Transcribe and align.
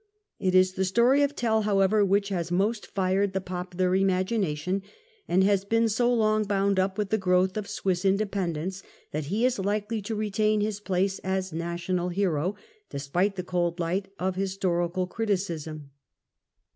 It 0.39 0.55
is 0.55 0.73
the 0.73 0.83
story 0.83 1.21
of 1.21 1.35
Tell, 1.35 1.61
however, 1.61 2.03
which 2.03 2.29
has 2.29 2.51
most 2.51 2.87
fired 2.87 3.33
the 3.33 3.39
popular 3.39 3.93
im 3.95 4.07
agination, 4.07 4.81
and 5.27 5.43
he 5.43 5.49
has 5.49 5.63
been 5.63 5.87
so 5.89 6.11
long 6.11 6.43
bound 6.43 6.79
up 6.79 6.97
with 6.97 7.11
the 7.11 7.19
growth 7.19 7.55
of 7.55 7.69
Swiss 7.69 8.03
independence, 8.03 8.81
that 9.11 9.25
he 9.25 9.45
is 9.45 9.59
likely 9.59 10.01
to 10.01 10.15
retain 10.15 10.59
his 10.59 10.79
place 10.79 11.19
as 11.19 11.53
national 11.53 12.09
hero, 12.09 12.55
despite 12.89 13.35
the 13.35 13.43
cold 13.43 13.79
light 13.79 14.07
of 14.17 14.35
historical 14.35 15.05
criticism. 15.05 15.91